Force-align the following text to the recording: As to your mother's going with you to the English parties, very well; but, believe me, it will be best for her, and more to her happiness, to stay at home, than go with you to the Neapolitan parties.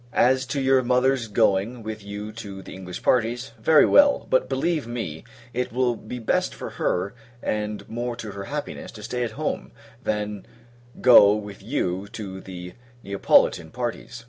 As 0.13 0.47
to 0.47 0.59
your 0.59 0.81
mother's 0.81 1.27
going 1.27 1.83
with 1.83 2.03
you 2.03 2.31
to 2.31 2.63
the 2.63 2.73
English 2.73 3.03
parties, 3.03 3.51
very 3.59 3.85
well; 3.85 4.25
but, 4.31 4.49
believe 4.49 4.87
me, 4.87 5.23
it 5.53 5.71
will 5.71 5.95
be 5.95 6.17
best 6.17 6.55
for 6.55 6.71
her, 6.71 7.13
and 7.43 7.87
more 7.87 8.15
to 8.15 8.31
her 8.31 8.45
happiness, 8.45 8.91
to 8.93 9.03
stay 9.03 9.23
at 9.23 9.33
home, 9.37 9.71
than 10.03 10.47
go 11.01 11.35
with 11.35 11.61
you 11.61 12.07
to 12.13 12.41
the 12.41 12.73
Neapolitan 13.03 13.69
parties. 13.69 14.19